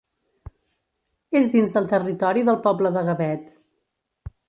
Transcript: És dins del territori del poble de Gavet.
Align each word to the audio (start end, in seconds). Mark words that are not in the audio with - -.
És 1.41 1.51
dins 1.57 1.77
del 1.77 1.91
territori 1.93 2.47
del 2.51 2.61
poble 2.67 2.95
de 2.99 3.07
Gavet. 3.11 3.57